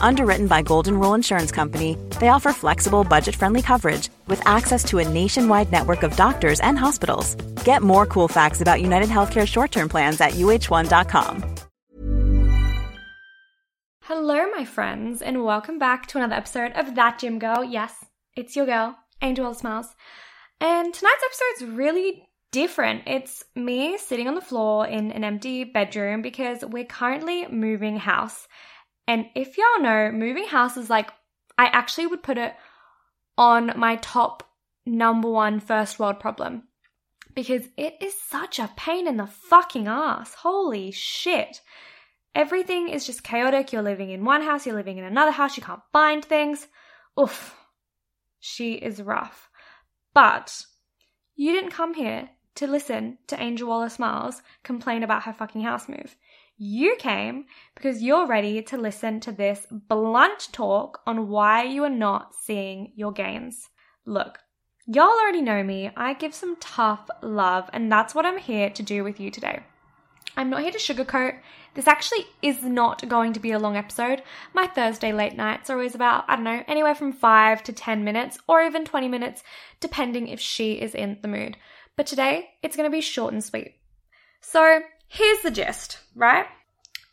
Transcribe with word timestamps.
Underwritten 0.00 0.46
by 0.46 0.62
Golden 0.62 0.98
Rule 0.98 1.14
Insurance 1.14 1.52
Company, 1.52 1.96
they 2.18 2.28
offer 2.28 2.52
flexible, 2.52 3.04
budget 3.04 3.36
friendly 3.36 3.62
coverage 3.62 4.08
with 4.26 4.46
access 4.46 4.82
to 4.84 4.98
a 4.98 5.08
nationwide 5.08 5.70
network 5.70 6.02
of 6.02 6.16
doctors 6.16 6.60
and 6.60 6.78
hospitals. 6.78 7.34
Get 7.64 7.82
more 7.82 8.06
cool 8.06 8.28
facts 8.28 8.60
about 8.60 8.82
United 8.82 9.08
Healthcare 9.08 9.46
short 9.46 9.70
term 9.70 9.88
plans 9.88 10.20
at 10.20 10.32
uh1.com. 10.32 11.54
Hello, 14.02 14.50
my 14.50 14.64
friends, 14.64 15.22
and 15.22 15.44
welcome 15.44 15.78
back 15.78 16.06
to 16.08 16.18
another 16.18 16.34
episode 16.34 16.72
of 16.72 16.96
That 16.96 17.20
Gym 17.20 17.38
Girl. 17.38 17.62
Yes, 17.62 17.94
it's 18.34 18.56
your 18.56 18.66
girl, 18.66 18.96
Angel 19.22 19.54
Smiles. 19.54 19.86
And 20.60 20.92
tonight's 20.92 21.24
episode 21.24 21.64
is 21.64 21.76
really 21.76 22.28
different. 22.50 23.02
It's 23.06 23.44
me 23.54 23.98
sitting 23.98 24.26
on 24.26 24.34
the 24.34 24.40
floor 24.40 24.86
in 24.86 25.12
an 25.12 25.22
empty 25.22 25.64
bedroom 25.64 26.22
because 26.22 26.64
we're 26.64 26.84
currently 26.84 27.46
moving 27.48 27.98
house. 27.98 28.48
And 29.10 29.26
if 29.34 29.58
y'all 29.58 29.82
know, 29.82 30.12
moving 30.12 30.46
house 30.46 30.76
is 30.76 30.88
like, 30.88 31.10
I 31.58 31.66
actually 31.66 32.06
would 32.06 32.22
put 32.22 32.38
it 32.38 32.54
on 33.36 33.72
my 33.76 33.96
top 33.96 34.48
number 34.86 35.28
one 35.28 35.58
first 35.58 35.98
world 35.98 36.20
problem 36.20 36.68
because 37.34 37.62
it 37.76 37.96
is 38.00 38.14
such 38.14 38.60
a 38.60 38.70
pain 38.76 39.08
in 39.08 39.16
the 39.16 39.26
fucking 39.26 39.88
ass. 39.88 40.34
Holy 40.34 40.92
shit. 40.92 41.60
Everything 42.36 42.88
is 42.88 43.04
just 43.04 43.24
chaotic. 43.24 43.72
You're 43.72 43.82
living 43.82 44.10
in 44.10 44.24
one 44.24 44.42
house, 44.42 44.64
you're 44.64 44.76
living 44.76 44.98
in 44.98 45.04
another 45.04 45.32
house, 45.32 45.56
you 45.56 45.64
can't 45.64 45.82
find 45.92 46.24
things. 46.24 46.68
Oof. 47.18 47.56
She 48.38 48.74
is 48.74 49.02
rough. 49.02 49.50
But 50.14 50.66
you 51.34 51.50
didn't 51.50 51.72
come 51.72 51.94
here 51.94 52.30
to 52.54 52.68
listen 52.68 53.18
to 53.26 53.42
Angel 53.42 53.68
Wallace 53.68 53.98
Miles 53.98 54.40
complain 54.62 55.02
about 55.02 55.24
her 55.24 55.32
fucking 55.32 55.62
house 55.62 55.88
move. 55.88 56.14
You 56.62 56.96
came 56.98 57.46
because 57.74 58.02
you're 58.02 58.26
ready 58.26 58.60
to 58.60 58.76
listen 58.76 59.18
to 59.20 59.32
this 59.32 59.66
blunt 59.70 60.50
talk 60.52 61.00
on 61.06 61.30
why 61.30 61.62
you 61.62 61.84
are 61.84 61.88
not 61.88 62.34
seeing 62.34 62.92
your 62.94 63.12
gains. 63.12 63.70
Look, 64.04 64.40
y'all 64.86 65.06
already 65.06 65.40
know 65.40 65.62
me. 65.62 65.90
I 65.96 66.12
give 66.12 66.34
some 66.34 66.56
tough 66.60 67.08
love, 67.22 67.70
and 67.72 67.90
that's 67.90 68.14
what 68.14 68.26
I'm 68.26 68.36
here 68.36 68.68
to 68.68 68.82
do 68.82 69.02
with 69.02 69.18
you 69.18 69.30
today. 69.30 69.60
I'm 70.36 70.50
not 70.50 70.60
here 70.60 70.70
to 70.70 70.76
sugarcoat. 70.76 71.38
This 71.72 71.88
actually 71.88 72.26
is 72.42 72.62
not 72.62 73.08
going 73.08 73.32
to 73.32 73.40
be 73.40 73.52
a 73.52 73.58
long 73.58 73.78
episode. 73.78 74.22
My 74.52 74.66
Thursday 74.66 75.14
late 75.14 75.38
nights 75.38 75.70
are 75.70 75.76
always 75.76 75.94
about, 75.94 76.26
I 76.28 76.34
don't 76.34 76.44
know, 76.44 76.62
anywhere 76.68 76.94
from 76.94 77.14
5 77.14 77.62
to 77.62 77.72
10 77.72 78.04
minutes 78.04 78.38
or 78.46 78.60
even 78.60 78.84
20 78.84 79.08
minutes, 79.08 79.42
depending 79.80 80.28
if 80.28 80.40
she 80.40 80.74
is 80.74 80.94
in 80.94 81.20
the 81.22 81.28
mood. 81.28 81.56
But 81.96 82.06
today, 82.06 82.50
it's 82.62 82.76
going 82.76 82.86
to 82.86 82.94
be 82.94 83.00
short 83.00 83.32
and 83.32 83.42
sweet. 83.42 83.76
So, 84.42 84.82
here's 85.10 85.42
the 85.42 85.50
gist, 85.50 85.98
right? 86.14 86.46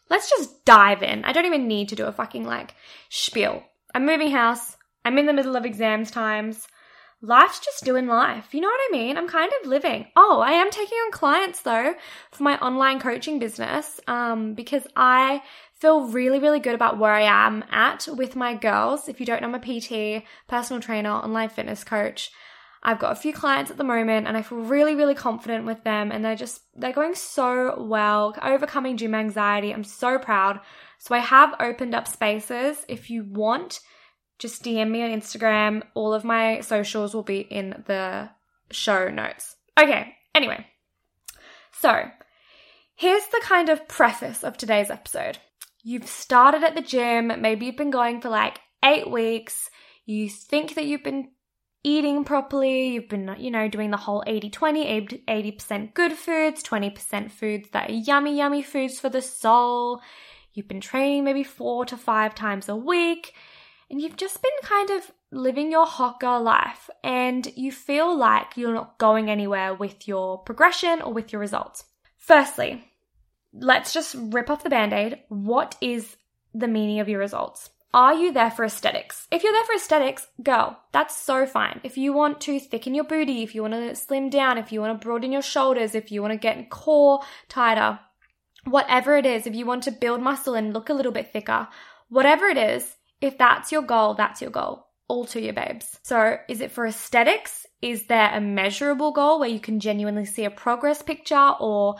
Let's 0.09 0.29
just 0.29 0.63
dive 0.63 1.03
in. 1.03 1.25
I 1.25 1.33
don't 1.33 1.45
even 1.45 1.67
need 1.67 1.89
to 1.89 1.95
do 1.95 2.05
a 2.05 2.11
fucking 2.11 2.45
like 2.45 2.75
spiel. 3.09 3.63
I'm 3.93 4.05
moving 4.05 4.31
house. 4.31 4.77
I'm 5.03 5.17
in 5.17 5.25
the 5.25 5.33
middle 5.33 5.55
of 5.55 5.65
exams 5.65 6.11
times. 6.11 6.67
Life's 7.21 7.59
just 7.59 7.83
doing 7.83 8.05
life. 8.05 8.53
You 8.53 8.61
know 8.61 8.67
what 8.67 8.79
I 8.89 8.91
mean? 8.91 9.17
I'm 9.17 9.27
kind 9.27 9.51
of 9.59 9.67
living. 9.67 10.05
Oh, 10.15 10.39
I 10.39 10.51
am 10.51 10.69
taking 10.69 10.97
on 10.99 11.11
clients 11.11 11.61
though 11.61 11.95
for 12.31 12.43
my 12.43 12.57
online 12.59 12.99
coaching 12.99 13.39
business 13.39 13.99
um, 14.07 14.53
because 14.53 14.83
I 14.95 15.41
feel 15.73 16.07
really, 16.07 16.37
really 16.37 16.59
good 16.59 16.75
about 16.75 16.99
where 16.99 17.11
I 17.11 17.21
am 17.21 17.63
at 17.71 18.07
with 18.11 18.35
my 18.35 18.53
girls. 18.53 19.09
If 19.09 19.19
you 19.19 19.25
don't 19.25 19.41
know, 19.41 19.47
I'm 19.47 19.55
a 19.55 19.59
PT, 19.59 20.23
personal 20.47 20.81
trainer, 20.81 21.09
online 21.09 21.49
fitness 21.49 21.83
coach. 21.83 22.31
I've 22.83 22.99
got 22.99 23.11
a 23.11 23.15
few 23.15 23.33
clients 23.33 23.71
at 23.71 23.77
the 23.77 23.83
moment 23.83 24.27
and 24.27 24.37
I 24.37 24.41
feel 24.41 24.59
really, 24.59 24.95
really 24.95 25.15
confident 25.15 25.65
with 25.65 25.83
them 25.83 26.11
and 26.11 26.23
they're 26.23 26.35
just, 26.35 26.61
they're 26.75 26.93
going 26.93 27.15
so 27.15 27.81
well, 27.81 28.35
overcoming 28.41 28.97
gym 28.97 29.15
anxiety. 29.15 29.73
I'm 29.73 29.83
so 29.83 30.19
proud. 30.19 30.59
So 30.99 31.15
I 31.15 31.19
have 31.19 31.55
opened 31.59 31.95
up 31.95 32.07
spaces. 32.07 32.77
If 32.87 33.09
you 33.09 33.23
want, 33.23 33.79
just 34.39 34.63
DM 34.63 34.89
me 34.91 35.03
on 35.03 35.09
Instagram. 35.09 35.83
All 35.95 36.13
of 36.13 36.23
my 36.23 36.61
socials 36.61 37.13
will 37.13 37.23
be 37.23 37.39
in 37.39 37.83
the 37.87 38.29
show 38.71 39.09
notes. 39.09 39.55
Okay, 39.79 40.15
anyway. 40.33 40.65
So 41.71 42.03
here's 42.95 43.25
the 43.27 43.41
kind 43.43 43.69
of 43.69 43.87
preface 43.87 44.43
of 44.43 44.57
today's 44.57 44.89
episode. 44.89 45.39
You've 45.83 46.07
started 46.07 46.63
at 46.63 46.75
the 46.75 46.81
gym, 46.81 47.31
maybe 47.41 47.65
you've 47.65 47.77
been 47.77 47.91
going 47.91 48.21
for 48.21 48.29
like 48.29 48.59
eight 48.83 49.09
weeks. 49.09 49.69
You 50.05 50.29
think 50.29 50.75
that 50.75 50.85
you've 50.85 51.03
been 51.03 51.29
eating 51.87 52.25
properly. 52.25 52.89
You've 52.89 53.07
been, 53.07 53.33
you 53.39 53.49
know, 53.49 53.69
doing 53.69 53.91
the 53.91 53.97
whole 53.97 54.21
80 54.27 54.49
20, 54.49 55.21
80% 55.27 55.93
good 55.93 56.11
foods, 56.11 56.61
20% 56.61 57.31
foods 57.31 57.69
that 57.69 57.89
are 57.89 57.93
yummy, 57.93 58.37
yummy 58.37 58.61
foods 58.61 58.99
for 58.99 59.07
the 59.07 59.21
soul. 59.21 60.01
You've 60.53 60.67
been 60.67 60.81
training 60.81 61.23
maybe 61.23 61.43
four 61.43 61.85
to 61.85 61.95
five 61.95 62.35
times 62.35 62.67
a 62.67 62.75
week, 62.75 63.33
and 63.89 64.01
you've 64.01 64.17
just 64.17 64.41
been 64.41 64.51
kind 64.63 64.89
of 64.89 65.11
living 65.31 65.71
your 65.71 65.85
hot 65.85 66.19
girl 66.19 66.41
life, 66.41 66.89
and 67.03 67.47
you 67.55 67.71
feel 67.71 68.17
like 68.17 68.57
you're 68.57 68.73
not 68.73 68.97
going 68.97 69.29
anywhere 69.29 69.73
with 69.73 70.07
your 70.07 70.39
progression 70.39 71.01
or 71.01 71.13
with 71.13 71.31
your 71.31 71.39
results. 71.39 71.85
Firstly, 72.17 72.83
let's 73.53 73.93
just 73.93 74.15
rip 74.17 74.49
off 74.49 74.63
the 74.63 74.69
band 74.69 74.91
aid. 74.91 75.19
What 75.29 75.77
is 75.79 76.17
the 76.53 76.67
meaning 76.67 76.99
of 76.99 77.07
your 77.07 77.19
results? 77.19 77.69
Are 77.97 78.13
you 78.13 78.31
there 78.31 78.51
for 78.51 78.63
aesthetics? 78.63 79.27
If 79.31 79.41
you're 79.41 79.51
there 79.51 79.63
for 79.63 79.73
aesthetics, 79.73 80.27
girl, 80.43 80.79
that's 80.91 81.17
so 81.17 81.47
fine. 81.47 81.81
If 81.83 81.97
you 81.97 82.13
want 82.13 82.39
to 82.41 82.59
thicken 82.59 82.93
your 82.93 83.05
booty, 83.05 83.41
if 83.41 83.55
you 83.55 83.63
want 83.63 83.73
to 83.73 83.95
slim 83.95 84.29
down, 84.29 84.59
if 84.59 84.71
you 84.71 84.81
want 84.81 85.01
to 85.01 85.03
broaden 85.03 85.31
your 85.31 85.41
shoulders, 85.41 85.95
if 85.95 86.11
you 86.11 86.21
want 86.21 86.31
to 86.31 86.37
get 86.37 86.69
core 86.69 87.21
tighter, 87.49 87.97
whatever 88.65 89.17
it 89.17 89.25
is, 89.25 89.47
if 89.47 89.55
you 89.55 89.65
want 89.65 89.81
to 89.85 89.91
build 89.91 90.21
muscle 90.21 90.53
and 90.53 90.75
look 90.75 90.89
a 90.89 90.93
little 90.93 91.11
bit 91.11 91.33
thicker, 91.33 91.67
whatever 92.09 92.45
it 92.45 92.57
is, 92.59 92.95
if 93.19 93.35
that's 93.39 93.71
your 93.71 93.81
goal, 93.81 94.13
that's 94.13 94.43
your 94.43 94.51
goal. 94.51 94.85
All 95.07 95.25
to 95.25 95.41
you, 95.41 95.51
babes. 95.51 95.97
So, 96.03 96.37
is 96.47 96.61
it 96.61 96.69
for 96.69 96.85
aesthetics? 96.85 97.65
Is 97.81 98.05
there 98.05 98.29
a 98.31 98.39
measurable 98.39 99.11
goal 99.11 99.39
where 99.39 99.49
you 99.49 99.59
can 99.59 99.79
genuinely 99.79 100.25
see 100.25 100.45
a 100.45 100.51
progress 100.51 101.01
picture 101.01 101.53
or, 101.59 101.95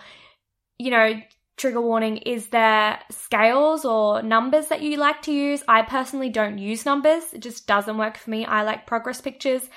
you 0.77 0.91
know, 0.91 1.19
trigger 1.57 1.81
warning, 1.81 2.17
is 2.17 2.47
there 2.47 2.99
scales 3.09 3.83
or 3.83 4.21
numbers 4.21 4.67
that 4.67 4.81
you 4.81 4.95
like 4.97 5.23
to 5.23 5.33
use? 5.33 5.63
I 5.67 5.81
personally 5.81 6.29
don't 6.29 6.59
use 6.59 6.85
numbers. 6.85 7.33
It 7.33 7.41
just 7.41 7.67
doesn't 7.67 7.97
work 7.97 8.17
for 8.17 8.29
me. 8.29 8.45
I 8.45 8.61
like 8.61 8.85
progress 8.85 9.19
pictures. 9.19 9.67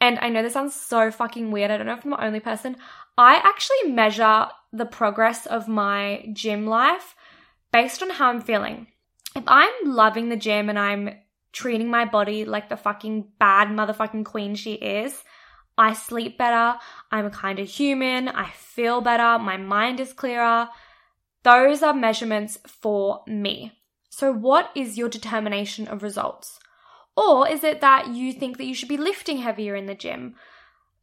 And 0.00 0.18
I 0.18 0.30
know 0.30 0.42
this 0.42 0.54
sounds 0.54 0.74
so 0.74 1.10
fucking 1.10 1.50
weird. 1.50 1.70
I 1.70 1.76
don't 1.76 1.86
know 1.86 1.94
if 1.94 2.04
I'm 2.04 2.10
the 2.10 2.24
only 2.24 2.40
person. 2.40 2.76
I 3.18 3.36
actually 3.36 3.92
measure 3.92 4.48
the 4.72 4.86
progress 4.86 5.46
of 5.46 5.68
my 5.68 6.28
gym 6.32 6.66
life 6.66 7.14
based 7.72 8.02
on 8.02 8.10
how 8.10 8.30
I'm 8.30 8.40
feeling. 8.40 8.88
If 9.34 9.44
I'm 9.46 9.72
loving 9.84 10.28
the 10.28 10.36
gym 10.36 10.68
and 10.68 10.78
I'm 10.78 11.10
treating 11.52 11.90
my 11.90 12.04
body 12.04 12.44
like 12.44 12.68
the 12.68 12.76
fucking 12.76 13.28
bad 13.38 13.68
motherfucking 13.68 14.24
queen 14.24 14.54
she 14.54 14.74
is, 14.74 15.22
I 15.78 15.92
sleep 15.92 16.38
better. 16.38 16.78
I'm 17.10 17.26
a 17.26 17.30
kind 17.30 17.58
of 17.58 17.68
human. 17.68 18.28
I 18.28 18.50
feel 18.50 19.02
better. 19.02 19.38
My 19.42 19.58
mind 19.58 20.00
is 20.00 20.14
clearer 20.14 20.68
Those 21.46 21.80
are 21.80 21.94
measurements 21.94 22.58
for 22.66 23.22
me. 23.24 23.78
So, 24.10 24.32
what 24.32 24.72
is 24.74 24.98
your 24.98 25.08
determination 25.08 25.86
of 25.86 26.02
results? 26.02 26.58
Or 27.16 27.48
is 27.48 27.62
it 27.62 27.80
that 27.80 28.08
you 28.08 28.32
think 28.32 28.58
that 28.58 28.64
you 28.64 28.74
should 28.74 28.88
be 28.88 28.96
lifting 28.96 29.38
heavier 29.38 29.76
in 29.76 29.86
the 29.86 29.94
gym? 29.94 30.34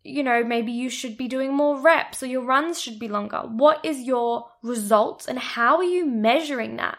You 0.03 0.21
know, 0.21 0.43
maybe 0.43 0.73
you 0.73 0.89
should 0.89 1.15
be 1.15 1.29
doing 1.29 1.53
more 1.53 1.79
reps 1.79 2.21
or 2.21 2.25
your 2.25 2.43
runs 2.43 2.81
should 2.81 2.99
be 2.99 3.07
longer. 3.07 3.37
What 3.37 3.85
is 3.85 4.01
your 4.01 4.49
results 4.61 5.29
and 5.29 5.39
how 5.39 5.77
are 5.77 5.83
you 5.85 6.05
measuring 6.05 6.75
that? 6.75 6.97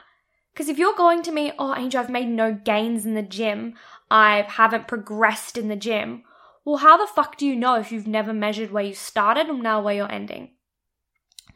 Because 0.54 0.70
if 0.70 0.78
you're 0.78 0.96
going 0.96 1.22
to 1.24 1.30
me, 1.30 1.52
oh, 1.58 1.74
Angel, 1.76 2.00
I've 2.00 2.08
made 2.08 2.30
no 2.30 2.54
gains 2.54 3.04
in 3.04 3.12
the 3.12 3.20
gym, 3.20 3.74
I 4.10 4.46
haven't 4.48 4.88
progressed 4.88 5.58
in 5.58 5.68
the 5.68 5.76
gym, 5.76 6.24
well, 6.64 6.78
how 6.78 6.96
the 6.96 7.12
fuck 7.12 7.36
do 7.36 7.46
you 7.46 7.56
know 7.56 7.74
if 7.74 7.92
you've 7.92 8.06
never 8.06 8.32
measured 8.32 8.70
where 8.70 8.84
you 8.84 8.94
started 8.94 9.48
and 9.48 9.62
now 9.62 9.82
where 9.82 9.96
you're 9.96 10.10
ending? 10.10 10.52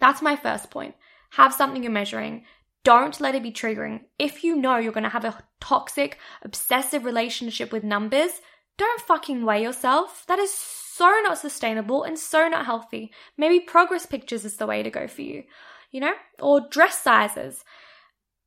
That's 0.00 0.20
my 0.20 0.36
first 0.36 0.70
point. 0.70 0.94
Have 1.30 1.52
something 1.54 1.82
you're 1.82 1.92
measuring. 1.92 2.44
Don't 2.84 3.20
let 3.20 3.34
it 3.34 3.42
be 3.42 3.52
triggering. 3.52 4.00
If 4.18 4.44
you 4.44 4.56
know 4.56 4.76
you're 4.76 4.92
going 4.92 5.04
to 5.04 5.10
have 5.10 5.24
a 5.24 5.38
toxic, 5.60 6.18
obsessive 6.42 7.04
relationship 7.04 7.72
with 7.72 7.84
numbers, 7.84 8.40
don't 8.76 9.00
fucking 9.02 9.44
weigh 9.44 9.62
yourself. 9.62 10.24
That 10.28 10.38
is 10.38 10.52
so 10.52 11.06
not 11.22 11.38
sustainable 11.38 12.02
and 12.04 12.18
so 12.18 12.48
not 12.48 12.66
healthy. 12.66 13.12
Maybe 13.36 13.60
progress 13.60 14.06
pictures 14.06 14.44
is 14.44 14.56
the 14.56 14.66
way 14.66 14.82
to 14.82 14.90
go 14.90 15.06
for 15.06 15.22
you, 15.22 15.44
you 15.90 16.00
know, 16.00 16.14
or 16.40 16.66
dress 16.70 16.98
sizes. 16.98 17.64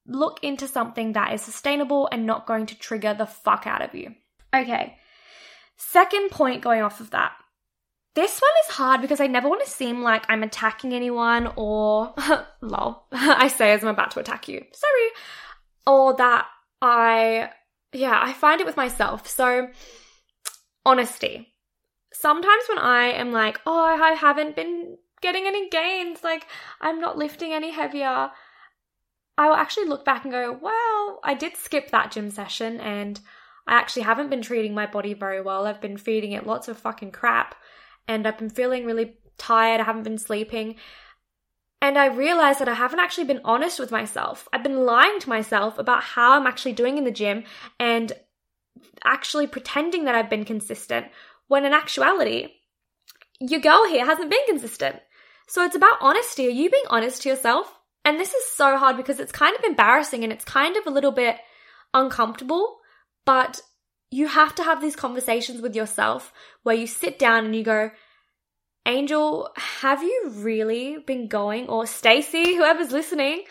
Look 0.08 0.40
into 0.42 0.68
something 0.68 1.14
that 1.14 1.34
is 1.34 1.42
sustainable 1.42 2.10
and 2.12 2.26
not 2.26 2.48
going 2.48 2.66
to 2.68 2.78
trigger 2.78 3.14
the 3.14 3.26
fuck 3.26 3.68
out 3.68 3.82
of 3.82 3.94
you. 3.94 4.16
Okay. 4.54 4.98
Second 5.78 6.32
point 6.32 6.62
going 6.62 6.82
off 6.82 7.00
of 7.00 7.12
that 7.12 7.34
this 8.14 8.40
one 8.40 8.52
is 8.66 8.76
hard 8.76 9.02
because 9.02 9.22
I 9.22 9.28
never 9.28 9.48
want 9.48 9.64
to 9.64 9.70
seem 9.70 10.02
like 10.02 10.26
I'm 10.28 10.44
attacking 10.44 10.94
anyone 10.94 11.52
or, 11.56 12.14
lol, 12.62 13.08
I 13.12 13.48
say 13.48 13.72
as 13.72 13.84
I'm 13.84 13.90
about 13.90 14.12
to 14.12 14.20
attack 14.20 14.48
you. 14.48 14.64
Sorry. 14.74 15.10
Or 15.88 16.16
that 16.16 16.48
I, 16.82 17.50
yeah, 17.94 18.20
I 18.22 18.34
find 18.34 18.60
it 18.60 18.68
with 18.68 18.78
myself. 18.78 19.28
So, 19.28 19.70
honesty. 20.86 21.48
Sometimes 22.14 22.64
when 22.68 22.80
I 22.80 23.06
am 23.12 23.32
like, 23.32 23.62
oh, 23.66 23.84
I 24.02 24.12
haven't 24.12 24.56
been 24.56 24.98
getting 25.22 25.46
any 25.46 25.70
gains, 25.70 26.24
like 26.24 26.46
I'm 26.82 27.00
not 27.00 27.18
lifting 27.18 27.54
any 27.54 27.72
heavier, 27.72 28.32
I 29.38 29.48
will 29.48 29.56
actually 29.56 29.88
look 29.88 30.04
back 30.04 30.24
and 30.24 30.32
go, 30.32 30.52
well, 30.62 31.20
I 31.24 31.34
did 31.34 31.56
skip 31.56 31.92
that 31.92 32.12
gym 32.12 32.30
session 32.30 32.82
and 32.82 33.20
I 33.66 33.76
actually 33.76 34.04
haven't 34.04 34.30
been 34.30 34.42
treating 34.42 34.74
my 34.74 34.86
body 34.86 35.14
very 35.14 35.42
well. 35.42 35.66
I've 35.66 35.82
been 35.82 35.98
feeding 35.98 36.34
it 36.34 36.46
lots 36.46 36.68
of 36.68 36.78
fucking 36.78 37.12
crap 37.12 37.56
and 38.08 38.28
I've 38.28 38.38
been 38.38 38.50
feeling 38.50 38.86
really 38.86 39.16
tired. 39.38 39.82
I 39.82 39.86
haven't 39.86 40.04
been 40.04 40.18
sleeping. 40.18 40.76
And 41.82 41.98
I 41.98 42.06
realized 42.08 42.60
that 42.60 42.70
I 42.70 42.76
haven't 42.76 43.00
actually 43.00 43.24
been 43.24 43.42
honest 43.44 43.80
with 43.80 43.92
myself. 43.92 44.48
I've 44.54 44.64
been 44.64 44.86
lying 44.86 45.20
to 45.20 45.30
myself 45.30 45.80
about 45.80 46.04
how 46.04 46.34
I'm 46.34 46.46
actually 46.46 46.74
doing 46.74 46.98
in 46.98 47.06
the 47.06 47.12
gym 47.12 47.44
and 47.80 48.12
actually 49.04 49.48
pretending 49.48 50.06
that 50.06 50.14
I've 50.14 50.30
been 50.30 50.46
consistent 50.46 51.08
when 51.48 51.66
in 51.66 51.74
actuality, 51.74 52.50
your 53.40 53.60
girl 53.60 53.88
here 53.88 54.06
hasn't 54.06 54.30
been 54.30 54.46
consistent. 54.48 54.98
So 55.48 55.66
it's 55.66 55.76
about 55.76 55.98
honesty. 56.02 56.48
Are 56.48 56.52
you 56.52 56.70
being 56.70 56.86
honest 56.90 57.24
to 57.24 57.30
yourself? 57.30 57.74
And 58.06 58.20
this 58.20 58.34
is 58.34 58.46
so 58.56 58.78
hard 58.78 58.96
because 58.96 59.20
it's 59.20 59.32
kind 59.32 59.56
of 59.58 59.64
embarrassing 59.64 60.24
and 60.24 60.32
it's 60.32 60.46
kind 60.46 60.78
of 60.78 60.86
a 60.86 60.92
little 60.92 61.12
bit 61.12 61.38
uncomfortable, 61.94 62.78
but 63.26 63.62
you 64.12 64.28
have 64.28 64.54
to 64.56 64.64
have 64.64 64.82
these 64.82 64.96
conversations 64.96 65.62
with 65.62 65.76
yourself 65.76 66.34
where 66.64 66.76
you 66.76 66.86
sit 66.86 67.18
down 67.18 67.46
and 67.46 67.56
you 67.56 67.64
go, 67.64 67.92
Angel, 68.86 69.50
have 69.56 70.04
you 70.04 70.32
really 70.36 70.98
been 71.06 71.28
going, 71.28 71.68
or 71.68 71.88
Stacy, 71.88 72.56
whoever's 72.56 72.92
listening, 72.92 73.44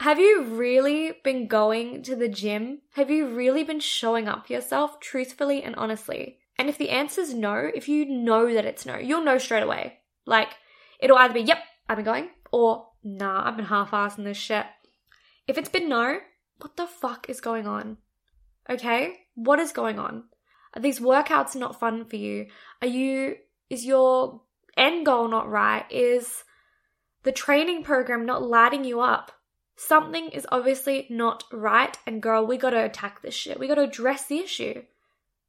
have 0.00 0.18
you 0.18 0.42
really 0.42 1.14
been 1.22 1.46
going 1.46 2.02
to 2.02 2.16
the 2.16 2.28
gym? 2.28 2.80
Have 2.94 3.10
you 3.10 3.28
really 3.28 3.62
been 3.62 3.80
showing 3.80 4.28
up 4.28 4.46
for 4.46 4.52
yourself 4.52 5.00
truthfully 5.00 5.62
and 5.62 5.76
honestly? 5.76 6.38
And 6.58 6.68
if 6.68 6.76
the 6.76 6.90
answer's 6.90 7.32
no, 7.32 7.70
if 7.72 7.88
you 7.88 8.04
know 8.04 8.52
that 8.52 8.64
it's 8.64 8.84
no, 8.84 8.96
you'll 8.96 9.24
know 9.24 9.38
straight 9.38 9.62
away. 9.62 10.00
Like, 10.26 10.48
it'll 11.00 11.18
either 11.18 11.34
be, 11.34 11.42
yep, 11.42 11.58
I've 11.88 11.96
been 11.96 12.04
going, 12.04 12.30
or 12.50 12.88
nah, 13.02 13.48
I've 13.48 13.56
been 13.56 13.66
half 13.66 13.92
assing 13.92 14.24
this 14.24 14.36
shit. 14.36 14.66
If 15.46 15.56
it's 15.56 15.68
been 15.68 15.88
no, 15.88 16.18
what 16.58 16.76
the 16.76 16.86
fuck 16.86 17.30
is 17.30 17.40
going 17.40 17.66
on? 17.66 17.98
Okay? 18.68 19.21
What 19.34 19.58
is 19.58 19.72
going 19.72 19.98
on? 19.98 20.24
Are 20.74 20.82
these 20.82 21.00
workouts 21.00 21.54
not 21.54 21.78
fun 21.78 22.04
for 22.04 22.16
you? 22.16 22.46
Are 22.80 22.88
you, 22.88 23.36
is 23.68 23.84
your 23.84 24.40
end 24.76 25.06
goal 25.06 25.28
not 25.28 25.48
right? 25.48 25.84
Is 25.90 26.44
the 27.22 27.32
training 27.32 27.84
program 27.84 28.24
not 28.26 28.42
lighting 28.42 28.84
you 28.84 29.00
up? 29.00 29.32
Something 29.76 30.28
is 30.28 30.46
obviously 30.52 31.06
not 31.10 31.44
right, 31.50 31.96
and 32.06 32.22
girl, 32.22 32.46
we 32.46 32.56
gotta 32.56 32.84
attack 32.84 33.22
this 33.22 33.34
shit. 33.34 33.58
We 33.58 33.68
gotta 33.68 33.82
address 33.82 34.26
the 34.26 34.38
issue. 34.38 34.82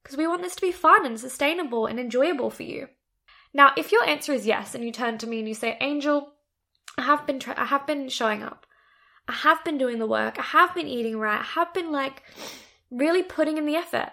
Because 0.01 0.17
we 0.17 0.27
want 0.27 0.41
this 0.41 0.55
to 0.55 0.61
be 0.61 0.71
fun 0.71 1.05
and 1.05 1.19
sustainable 1.19 1.85
and 1.85 1.99
enjoyable 1.99 2.49
for 2.49 2.63
you. 2.63 2.87
Now, 3.53 3.71
if 3.77 3.91
your 3.91 4.03
answer 4.03 4.33
is 4.33 4.45
yes, 4.45 4.75
and 4.75 4.83
you 4.83 4.91
turn 4.91 5.17
to 5.19 5.27
me 5.27 5.39
and 5.39 5.47
you 5.47 5.53
say, 5.53 5.77
Angel, 5.79 6.33
I 6.97 7.03
have 7.03 7.25
been 7.25 7.39
tra- 7.39 7.59
I 7.59 7.65
have 7.65 7.87
been 7.87 8.09
showing 8.09 8.43
up. 8.43 8.65
I 9.27 9.33
have 9.33 9.63
been 9.63 9.77
doing 9.77 9.99
the 9.99 10.07
work. 10.07 10.37
I 10.37 10.43
have 10.43 10.75
been 10.75 10.87
eating 10.87 11.17
right. 11.17 11.39
I 11.39 11.43
have 11.43 11.73
been 11.73 11.91
like 11.91 12.23
really 12.93 13.23
putting 13.23 13.57
in 13.57 13.65
the 13.65 13.75
effort. 13.75 14.11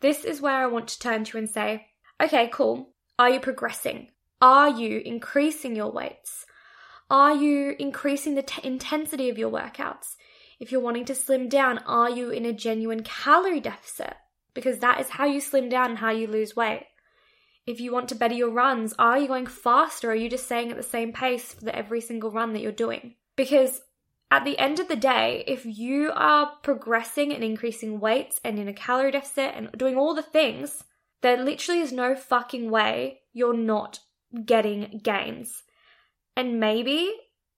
This 0.00 0.24
is 0.24 0.40
where 0.40 0.62
I 0.62 0.66
want 0.66 0.88
to 0.88 0.98
turn 0.98 1.24
to 1.24 1.38
and 1.38 1.48
say, 1.48 1.86
okay, 2.22 2.48
cool. 2.52 2.90
Are 3.18 3.30
you 3.30 3.40
progressing? 3.40 4.10
Are 4.40 4.70
you 4.70 5.02
increasing 5.04 5.74
your 5.74 5.90
weights? 5.90 6.46
Are 7.10 7.34
you 7.34 7.74
increasing 7.78 8.34
the 8.34 8.42
t- 8.42 8.60
intensity 8.62 9.28
of 9.28 9.38
your 9.38 9.50
workouts? 9.50 10.14
If 10.60 10.70
you're 10.70 10.80
wanting 10.80 11.06
to 11.06 11.14
slim 11.14 11.48
down, 11.48 11.78
are 11.78 12.10
you 12.10 12.30
in 12.30 12.44
a 12.44 12.52
genuine 12.52 13.02
calorie 13.02 13.60
deficit? 13.60 14.14
Because 14.54 14.78
that 14.78 15.00
is 15.00 15.08
how 15.08 15.26
you 15.26 15.40
slim 15.40 15.68
down 15.68 15.90
and 15.90 15.98
how 15.98 16.10
you 16.10 16.26
lose 16.26 16.54
weight. 16.54 16.86
If 17.66 17.80
you 17.80 17.92
want 17.92 18.08
to 18.10 18.14
better 18.14 18.34
your 18.34 18.50
runs, 18.50 18.94
are 18.98 19.18
you 19.18 19.26
going 19.26 19.46
faster 19.46 20.08
or 20.08 20.12
are 20.12 20.16
you 20.16 20.30
just 20.30 20.46
staying 20.46 20.70
at 20.70 20.76
the 20.76 20.82
same 20.82 21.12
pace 21.12 21.52
for 21.52 21.64
the, 21.64 21.74
every 21.74 22.00
single 22.00 22.30
run 22.30 22.52
that 22.52 22.62
you're 22.62 22.72
doing? 22.72 23.14
Because 23.36 23.80
at 24.30 24.44
the 24.44 24.58
end 24.58 24.78
of 24.78 24.88
the 24.88 24.96
day, 24.96 25.42
if 25.46 25.64
you 25.64 26.10
are 26.14 26.52
progressing 26.62 27.32
and 27.32 27.42
increasing 27.42 27.98
weights 27.98 28.40
and 28.44 28.58
in 28.58 28.68
a 28.68 28.74
calorie 28.74 29.10
deficit 29.10 29.54
and 29.54 29.70
doing 29.72 29.96
all 29.96 30.14
the 30.14 30.22
things, 30.22 30.84
there 31.22 31.42
literally 31.42 31.80
is 31.80 31.92
no 31.92 32.14
fucking 32.14 32.70
way 32.70 33.20
you're 33.32 33.56
not 33.56 34.00
getting 34.44 35.00
gains. 35.02 35.62
And 36.36 36.60
maybe 36.60 37.12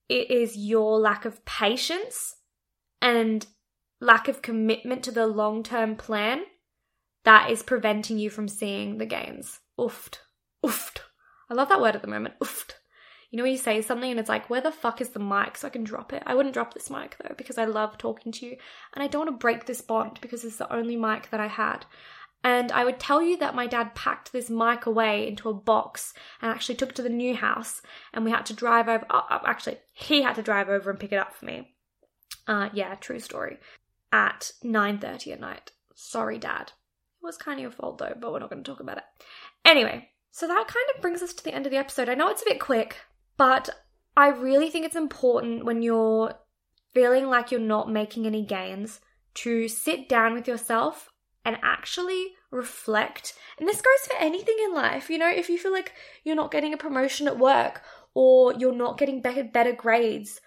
it 0.09 0.31
is 0.31 0.57
your 0.57 0.99
lack 0.99 1.25
of 1.25 1.45
patience 1.45 2.37
and 3.03 3.47
lack 4.01 4.29
of 4.29 4.43
commitment 4.43 5.03
to 5.05 5.11
the 5.11 5.27
long 5.27 5.63
term 5.63 5.97
plan 5.97 6.43
that 7.25 7.51
is 7.51 7.63
preventing 7.63 8.19
you 8.19 8.31
from 8.31 8.49
seeing 8.49 8.99
the 8.99 9.07
gains. 9.07 9.61
Oofed. 9.79 10.19
Oofed. 10.65 11.01
I 11.51 11.55
love 11.55 11.69
that 11.69 11.81
word 11.81 11.97
at 11.97 12.03
the 12.03 12.09
moment. 12.09 12.35
Oofed. 12.41 12.75
You 13.31 13.37
know, 13.37 13.45
when 13.45 13.53
you 13.53 13.59
say 13.59 13.81
something 13.81 14.11
and 14.11 14.19
it's 14.19 14.29
like, 14.29 14.51
where 14.51 14.61
the 14.61 14.73
fuck 14.73 15.01
is 15.01 15.11
the 15.11 15.21
mic 15.21 15.57
so 15.57 15.69
I 15.69 15.71
can 15.71 15.85
drop 15.85 16.13
it? 16.13 16.23
I 16.27 16.35
wouldn't 16.35 16.53
drop 16.53 16.75
this 16.75 16.91
mic 16.91 17.17
though 17.23 17.35
because 17.37 17.59
I 17.59 17.65
love 17.65 17.97
talking 17.97 18.33
to 18.33 18.47
you 18.47 18.57
and 18.95 19.03
I 19.03 19.07
don't 19.07 19.27
want 19.27 19.39
to 19.39 19.41
break 19.41 19.67
this 19.67 19.81
bond 19.81 20.19
because 20.21 20.45
it's 20.45 20.57
the 20.57 20.73
only 20.73 20.97
mic 20.97 21.31
that 21.31 21.41
I 21.41 21.47
had. 21.47 21.87
And 22.43 22.73
I 22.73 22.85
would 22.85 22.99
tell 22.99 23.23
you 23.23 23.37
that 23.37 23.55
my 23.55 23.67
dad 23.67 23.95
packed 23.95 24.33
this 24.33 24.49
mic 24.51 24.87
away 24.87 25.29
into 25.29 25.49
a 25.49 25.55
box 25.55 26.15
and 26.41 26.51
actually 26.51 26.75
took 26.75 26.91
it 26.91 26.97
to 26.97 27.03
the 27.03 27.09
new 27.09 27.37
house 27.37 27.83
and 28.13 28.25
we 28.25 28.31
had 28.31 28.47
to 28.47 28.55
drive 28.55 28.89
over. 28.89 29.05
Oh, 29.11 29.41
actually, 29.45 29.79
he 29.93 30.23
had 30.23 30.37
to 30.37 30.43
drive 30.43 30.69
over 30.69 30.91
and 30.91 30.99
pick 30.99 31.13
it 31.13 31.19
up 31.19 31.35
for 31.35 31.45
me. 31.45 31.75
Uh, 32.49 32.71
yeah, 32.73 32.95
true 32.95 33.21
story. 33.21 33.59
At 34.11 34.53
9.30 34.65 35.35
at 35.35 35.41
night. 35.41 35.73
Sorry, 35.95 36.39
dad. 36.39 36.73
It 37.23 37.27
was 37.27 37.37
kind 37.37 37.59
of 37.59 37.63
your 37.63 37.71
fault 37.71 37.99
though, 37.99 38.17
but 38.19 38.33
we're 38.33 38.39
not 38.39 38.51
going 38.51 38.65
to 38.65 38.71
talk 38.71 38.81
about 38.81 38.97
it. 38.97 39.05
Anyway, 39.65 40.09
so 40.31 40.47
that 40.47 40.67
kind 40.67 40.87
of 40.97 41.03
brings 41.03 41.23
us 41.23 41.35
to 41.35 41.45
the 41.45 41.55
end 41.55 41.67
of 41.67 41.73
the 41.73 41.79
episode. 41.79 42.09
I 42.09 42.15
know 42.15 42.29
it's 42.29 42.43
a 42.43 42.47
bit 42.47 42.59
quick, 42.59 42.97
but 43.41 43.71
I 44.19 44.29
really 44.29 44.69
think 44.69 44.85
it's 44.85 44.95
important 44.95 45.65
when 45.65 45.81
you're 45.81 46.35
feeling 46.93 47.29
like 47.29 47.51
you're 47.51 47.59
not 47.59 47.91
making 47.91 48.27
any 48.27 48.45
gains 48.45 49.01
to 49.37 49.67
sit 49.67 50.11
down 50.11 50.35
with 50.35 50.47
yourself 50.47 51.09
and 51.43 51.57
actually 51.63 52.35
reflect. 52.51 53.33
And 53.59 53.67
this 53.67 53.81
goes 53.81 54.07
for 54.07 54.23
anything 54.23 54.57
in 54.63 54.75
life. 54.75 55.09
You 55.09 55.17
know, 55.17 55.31
if 55.31 55.49
you 55.49 55.57
feel 55.57 55.73
like 55.73 55.95
you're 56.23 56.37
not 56.37 56.51
getting 56.51 56.75
a 56.75 56.77
promotion 56.77 57.27
at 57.29 57.39
work 57.39 57.81
or 58.13 58.53
you're 58.53 58.75
not 58.75 58.99
getting 58.99 59.23
better, 59.23 59.43
better 59.43 59.73
grades 59.73 60.43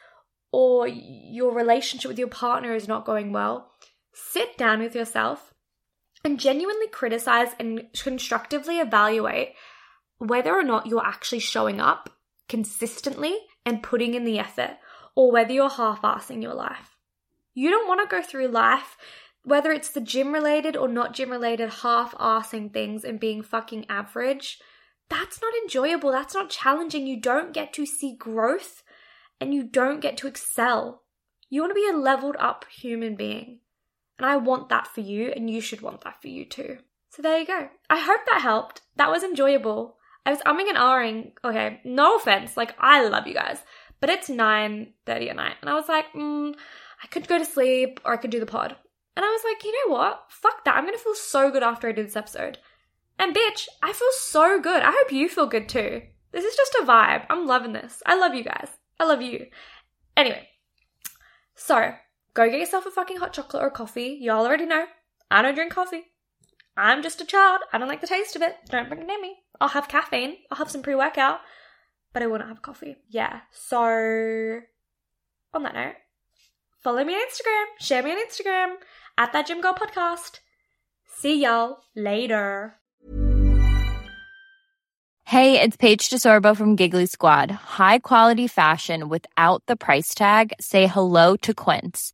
or 0.52 0.88
your 0.88 1.52
relationship 1.52 2.10
with 2.10 2.20
your 2.20 2.28
partner 2.28 2.76
is 2.76 2.88
not 2.88 3.08
going 3.08 3.34
well, 3.34 3.72
sit 4.14 4.56
down 4.56 4.82
with 4.82 4.94
yourself 4.94 5.52
and 6.24 6.40
genuinely 6.40 6.90
criticize 6.90 7.56
and 7.60 7.88
constructively 8.00 8.78
evaluate 8.78 9.54
whether 10.20 10.54
or 10.54 10.64
not 10.64 10.86
you're 10.86 11.04
actually 11.04 11.40
showing 11.40 11.82
up 11.82 12.12
consistently 12.54 13.36
and 13.66 13.82
putting 13.82 14.14
in 14.14 14.26
the 14.26 14.38
effort, 14.38 14.78
or 15.16 15.32
whether 15.32 15.52
you're 15.52 15.72
half 15.72 16.04
assing 16.04 16.44
your 16.44 16.54
life. 16.54 16.96
You 17.56 17.72
don't 17.72 17.88
want 17.88 18.08
to 18.08 18.16
go 18.16 18.22
through 18.22 18.50
life, 18.50 18.96
whether 19.44 19.72
it's 19.72 19.90
the 19.90 20.00
gym 20.00 20.32
related 20.32 20.78
or 20.78 20.88
not 20.88 21.16
gym 21.16 21.32
related, 21.32 21.82
half 21.82 22.14
assing 22.20 22.72
things 22.72 23.04
and 23.04 23.20
being 23.20 23.42
fucking 23.42 23.88
average. 23.90 24.60
That's 25.10 25.42
not 25.42 25.56
enjoyable. 25.64 26.12
That's 26.12 26.36
not 26.36 26.52
challenging. 26.52 27.08
You 27.08 27.20
don't 27.20 27.54
get 27.54 27.74
to 27.74 27.88
see 27.88 28.16
growth 28.16 28.84
and 29.42 29.52
you 29.52 29.64
don't 29.64 30.00
get 30.00 30.16
to 30.18 30.28
excel. 30.28 31.02
You 31.50 31.62
want 31.62 31.72
to 31.72 31.82
be 31.82 31.90
a 31.92 31.98
leveled 31.98 32.36
up 32.38 32.66
human 32.72 33.16
being. 33.16 33.62
And 34.20 34.28
I 34.28 34.36
want 34.36 34.70
that 34.70 34.86
for 34.86 35.02
you, 35.02 35.34
and 35.36 35.50
you 35.50 35.60
should 35.60 35.82
want 35.82 36.02
that 36.02 36.22
for 36.22 36.28
you 36.28 36.46
too. 36.46 36.78
So 37.10 37.24
there 37.24 37.40
you 37.40 37.48
go. 37.48 37.70
I 37.90 38.00
hope 38.00 38.22
that 38.30 38.42
helped. 38.42 38.82
That 38.96 39.10
was 39.10 39.24
enjoyable. 39.24 39.98
I 40.26 40.32
was 40.32 40.40
umming 40.42 40.70
and 40.70 40.78
ahhing. 40.78 41.32
Okay, 41.44 41.82
no 41.84 42.16
offense. 42.16 42.56
Like, 42.56 42.76
I 42.80 43.08
love 43.08 43.28
you 43.28 43.34
guys. 43.34 43.60
But 44.00 44.10
it's 44.10 44.30
9.30 44.30 45.30
at 45.30 45.36
night. 45.36 45.56
And 45.62 45.70
I 45.70 45.74
was 45.76 45.88
like, 45.88 46.12
mm, 46.14 46.54
I 47.04 47.08
could 47.08 47.28
go 47.28 47.38
to 47.38 47.46
sleep 47.46 48.00
or 48.06 48.14
I 48.14 48.18
could 48.18 48.32
do 48.32 48.40
the 48.40 48.46
pod. 48.46 48.76
And 49.16 49.26
I 49.26 49.30
was 49.30 49.42
like, 49.46 49.64
you 49.64 49.72
know 49.88 49.94
what? 49.94 50.26
Fuck 50.30 50.66
that. 50.66 50.76
I'm 50.76 50.86
going 50.86 50.98
to 50.98 51.04
feel 51.04 51.16
so 51.16 51.52
good 51.52 51.64
after 51.64 51.88
I 51.88 51.92
do 51.92 52.04
this 52.04 52.16
episode. 52.16 52.58
And 53.20 53.36
bitch, 53.36 53.68
I 53.82 53.94
feel 53.94 54.12
so 54.18 54.60
good. 54.60 54.82
I 54.82 54.92
hope 54.92 55.12
you 55.12 55.30
feel 55.30 55.46
good 55.46 55.70
too. 55.70 56.02
This 56.32 56.46
is 56.46 56.56
just 56.56 56.76
a 56.76 56.86
vibe. 56.86 57.26
I'm 57.30 57.46
loving 57.46 57.74
this. 57.74 58.02
I 58.06 58.18
love 58.18 58.34
you 58.34 58.44
guys. 58.44 58.70
I 59.00 59.06
love 59.06 59.22
you. 59.22 59.48
Anyway, 60.18 60.48
so 61.56 61.94
go 62.34 62.50
get 62.50 62.60
yourself 62.60 62.86
a 62.86 62.92
fucking 62.92 63.18
hot 63.18 63.34
chocolate 63.34 63.64
or 63.64 63.70
coffee. 63.70 64.18
Y'all 64.20 64.46
already 64.46 64.66
know. 64.66 64.86
I 65.30 65.42
don't 65.42 65.56
drink 65.56 65.72
coffee. 65.72 66.06
I'm 66.76 67.04
just 67.04 67.22
a 67.22 67.26
child. 67.26 67.62
I 67.72 67.78
don't 67.78 67.88
like 67.88 68.02
the 68.02 68.08
taste 68.08 68.36
of 68.36 68.42
it. 68.42 68.56
Don't 68.70 68.90
bring 68.90 69.02
it 69.02 69.08
near 69.08 69.22
me. 69.22 69.38
I'll 69.60 69.70
have 69.70 69.88
caffeine. 69.88 70.38
I'll 70.52 70.58
have 70.58 70.72
some 70.72 70.82
pre 70.82 70.96
workout, 70.96 71.40
but 72.14 72.24
I 72.24 72.28
wouldn't 72.28 72.50
have 72.50 72.62
coffee. 72.62 72.98
Yeah. 73.10 73.42
So, 73.52 73.80
on 75.54 75.64
that 75.64 75.76
note, 75.76 75.96
follow 76.82 77.04
me 77.04 77.14
on 77.14 77.22
Instagram. 77.22 77.66
Share 77.80 78.04
me 78.04 78.12
on 78.12 78.18
Instagram 78.18 78.76
at 79.18 79.34
that 79.34 79.48
Gym 79.48 79.62
Girl 79.62 79.74
Podcast. 79.74 80.40
See 81.06 81.42
y'all 81.44 81.80
later. 81.96 82.76
Hey, 85.26 85.60
it's 85.60 85.78
Paige 85.78 86.10
DeSorbo 86.10 86.56
from 86.56 86.76
Giggly 86.76 87.06
Squad. 87.06 87.50
High 87.50 88.00
quality 88.00 88.48
fashion 88.48 89.10
without 89.10 89.64
the 89.68 89.76
price 89.76 90.14
tag. 90.14 90.54
Say 90.60 90.86
hello 90.86 91.36
to 91.38 91.54
Quince. 91.54 92.14